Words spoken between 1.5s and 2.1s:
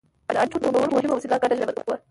ژبه وه.